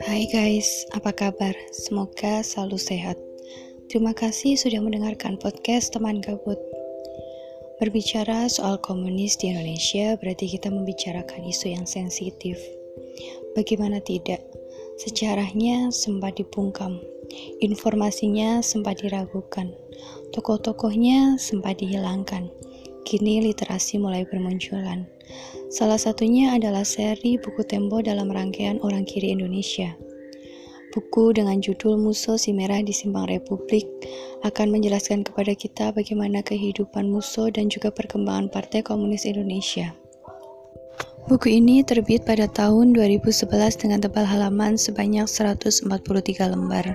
[0.00, 1.52] Hai guys, apa kabar?
[1.76, 3.20] Semoga selalu sehat.
[3.92, 6.56] Terima kasih sudah mendengarkan podcast teman gabut.
[7.76, 12.56] Berbicara soal komunis di Indonesia berarti kita membicarakan isu yang sensitif.
[13.52, 14.40] Bagaimana tidak?
[14.96, 16.96] Sejarahnya sempat dibungkam,
[17.60, 19.76] informasinya sempat diragukan,
[20.32, 22.48] tokoh-tokohnya sempat dihilangkan.
[23.08, 25.08] Kini literasi mulai bermunculan.
[25.72, 29.96] Salah satunya adalah seri buku Tempo dalam rangkaian Orang Kiri Indonesia.
[30.92, 33.88] Buku dengan judul Muso Si Merah di Simpang Republik
[34.44, 39.96] akan menjelaskan kepada kita bagaimana kehidupan Muso dan juga perkembangan Partai Komunis Indonesia.
[41.32, 43.48] Buku ini terbit pada tahun 2011
[43.80, 45.88] dengan tebal halaman sebanyak 143
[46.44, 46.92] lembar.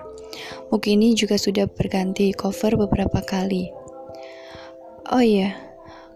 [0.70, 3.74] Buku ini juga sudah berganti cover beberapa kali.
[5.10, 5.73] Oh iya,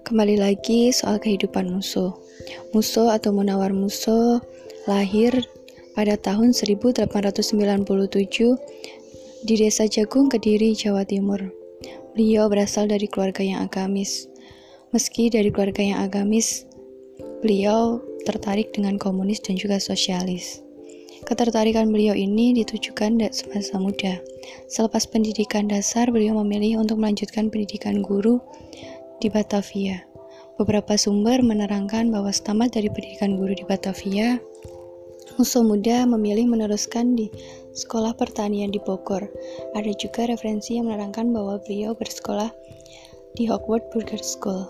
[0.08, 2.24] kembali lagi soal kehidupan Muso.
[2.72, 4.40] Muso atau Munawar Muso
[4.88, 5.36] lahir
[6.00, 7.12] pada tahun 1897
[9.44, 11.52] di Desa Jagung, Kediri, Jawa Timur.
[12.16, 14.31] Beliau berasal dari keluarga yang agamis.
[14.96, 16.64] Meski dari keluarga yang agamis,
[17.44, 20.64] beliau tertarik dengan komunis dan juga sosialis.
[21.28, 24.24] Ketertarikan beliau ini ditujukan semasa muda.
[24.72, 28.40] Selepas pendidikan dasar, beliau memilih untuk melanjutkan pendidikan guru
[29.18, 30.04] di Batavia.
[30.58, 34.42] Beberapa sumber menerangkan bahwa setamat dari pendidikan guru di Batavia,
[35.38, 37.30] Musuh muda memilih meneruskan di
[37.78, 39.30] sekolah pertanian di Bogor.
[39.78, 42.50] Ada juga referensi yang menerangkan bahwa beliau bersekolah
[43.38, 44.66] di Hogwarts Burger School.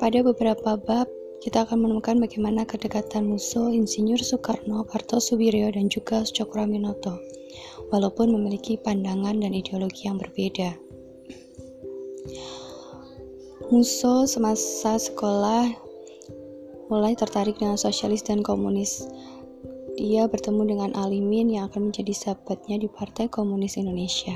[0.00, 1.12] Pada beberapa bab,
[1.44, 7.20] kita akan menemukan bagaimana kedekatan Musuh, Insinyur Soekarno, Kartosuwiryo, dan juga Cokroaminoto,
[7.92, 10.72] walaupun memiliki pandangan dan ideologi yang berbeda.
[13.70, 15.70] Muso semasa sekolah
[16.90, 19.06] mulai tertarik dengan sosialis dan komunis.
[19.94, 24.34] Dia bertemu dengan Alimin yang akan menjadi sahabatnya di Partai Komunis Indonesia.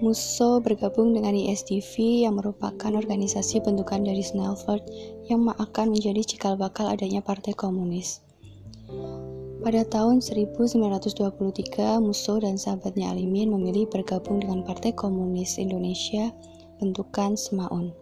[0.00, 4.86] Muso bergabung dengan ISDV yang merupakan organisasi bentukan dari Snellford
[5.28, 8.24] yang akan menjadi cikal bakal adanya Partai Komunis.
[9.60, 16.32] Pada tahun 1923, Muso dan sahabatnya Alimin memilih bergabung dengan Partai Komunis Indonesia
[16.80, 17.92] bentukan Semaun.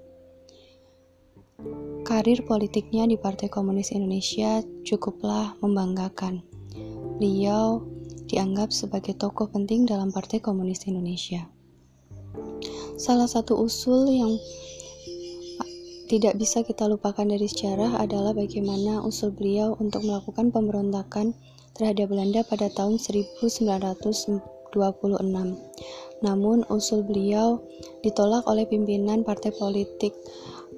[2.07, 6.47] Karir politiknya di Partai Komunis Indonesia cukuplah membanggakan.
[7.19, 7.83] Beliau
[8.31, 11.43] dianggap sebagai tokoh penting dalam Partai Komunis Indonesia.
[12.95, 14.39] Salah satu usul yang
[16.09, 21.37] tidak bisa kita lupakan dari sejarah adalah bagaimana usul beliau untuk melakukan pemberontakan
[21.77, 23.53] terhadap Belanda pada tahun 1926.
[26.25, 27.61] Namun usul beliau
[28.01, 30.17] ditolak oleh pimpinan partai politik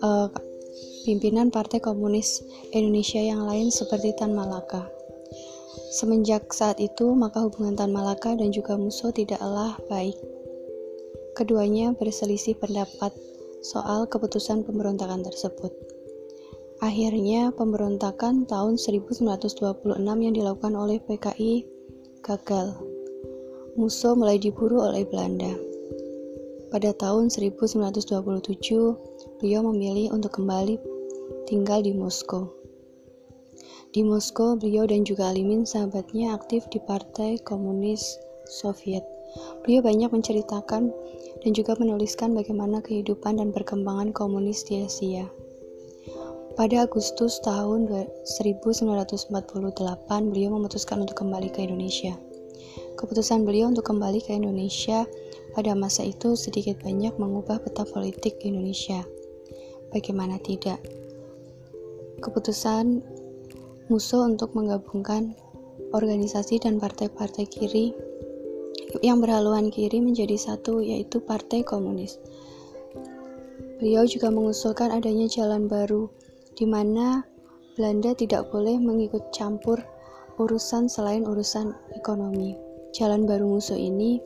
[0.02, 0.28] uh,
[1.04, 2.44] pimpinan Partai Komunis
[2.76, 4.84] Indonesia yang lain seperti Tan Malaka.
[5.90, 10.14] Semenjak saat itu, maka hubungan Tan Malaka dan juga Musso tidaklah baik.
[11.34, 13.14] Keduanya berselisih pendapat
[13.60, 15.72] soal keputusan pemberontakan tersebut.
[16.80, 21.68] Akhirnya, pemberontakan tahun 1926 yang dilakukan oleh PKI
[22.24, 22.72] gagal.
[23.76, 25.52] Musso mulai diburu oleh Belanda.
[26.72, 28.96] Pada tahun 1927,
[29.42, 30.80] beliau memilih untuk kembali
[31.44, 32.48] tinggal di Moskow.
[33.90, 38.16] Di Moskow, beliau dan juga Alimin sahabatnya aktif di Partai Komunis
[38.48, 39.19] Soviet.
[39.62, 40.90] Beliau banyak menceritakan
[41.40, 45.28] dan juga menuliskan bagaimana kehidupan dan perkembangan komunis di Asia.
[46.58, 49.32] Pada Agustus tahun 1948,
[50.28, 52.18] beliau memutuskan untuk kembali ke Indonesia.
[52.98, 55.08] Keputusan beliau untuk kembali ke Indonesia
[55.56, 59.06] pada masa itu sedikit banyak mengubah peta politik Indonesia.
[59.88, 60.78] Bagaimana tidak?
[62.20, 63.00] Keputusan
[63.90, 65.34] Musuh untuk menggabungkan
[65.90, 67.90] organisasi dan partai-partai kiri
[68.98, 72.18] yang berhaluan kiri menjadi satu yaitu Partai Komunis.
[73.78, 76.10] Beliau juga mengusulkan adanya jalan baru
[76.58, 77.24] di mana
[77.78, 79.80] Belanda tidak boleh mengikut campur
[80.36, 82.58] urusan selain urusan ekonomi.
[82.92, 84.20] Jalan baru musuh ini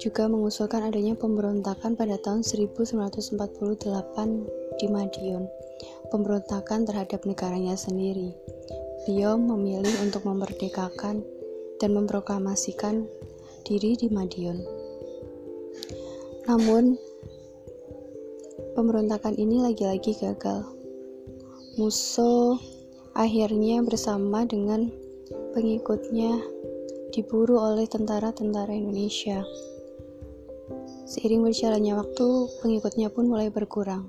[0.00, 3.36] juga mengusulkan adanya pemberontakan pada tahun 1948
[4.80, 5.44] di Madiun
[6.08, 8.32] pemberontakan terhadap negaranya sendiri.
[9.04, 11.22] Beliau memilih untuk memerdekakan
[11.78, 13.06] dan memproklamasikan
[13.66, 14.62] diri di Madiun.
[16.46, 16.94] Namun,
[18.78, 20.62] pemberontakan ini lagi-lagi gagal.
[21.74, 22.54] Musuh
[23.18, 24.86] akhirnya bersama dengan
[25.50, 26.38] pengikutnya
[27.10, 29.42] diburu oleh tentara-tentara Indonesia.
[31.10, 32.28] Seiring berjalannya waktu,
[32.62, 34.06] pengikutnya pun mulai berkurang.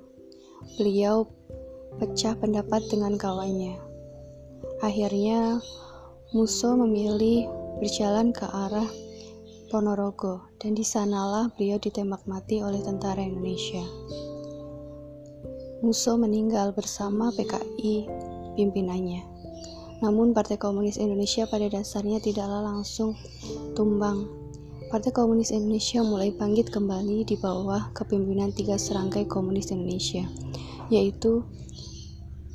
[0.78, 1.26] Beliau
[1.98, 3.74] pecah pendapat dengan kawannya.
[4.78, 5.58] Akhirnya,
[6.30, 7.50] Muso memilih
[7.82, 8.86] berjalan ke arah
[9.68, 13.84] Ponorogo, dan di sanalah beliau ditembak mati oleh tentara Indonesia.
[15.84, 18.08] Muso meninggal bersama PKI
[18.56, 19.22] pimpinannya.
[20.00, 23.12] Namun Partai Komunis Indonesia pada dasarnya tidaklah langsung
[23.76, 24.24] tumbang.
[24.88, 30.24] Partai Komunis Indonesia mulai bangkit kembali di bawah kepemimpinan tiga serangkai komunis Indonesia,
[30.88, 31.44] yaitu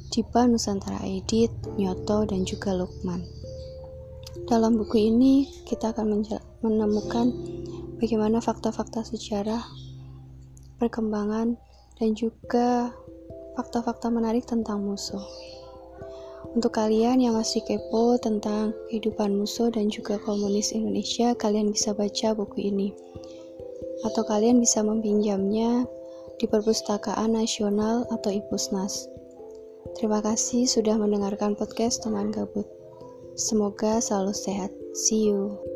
[0.09, 3.21] Dipa Nusantara Edit, Nyoto, dan juga Lukman.
[4.49, 6.09] Dalam buku ini, kita akan
[6.63, 7.29] menemukan
[7.99, 9.61] bagaimana fakta-fakta sejarah,
[10.79, 11.59] perkembangan,
[11.99, 12.89] dan juga
[13.59, 15.21] fakta-fakta menarik tentang musuh.
[16.53, 22.37] Untuk kalian yang masih kepo tentang kehidupan musuh dan juga komunis Indonesia, kalian bisa baca
[22.37, 22.93] buku ini.
[24.05, 25.87] Atau kalian bisa meminjamnya
[26.37, 29.09] di Perpustakaan Nasional atau IPUSNAS.
[29.97, 32.67] Terima kasih sudah mendengarkan podcast teman gabut.
[33.33, 34.69] Semoga selalu sehat.
[34.93, 35.72] See you.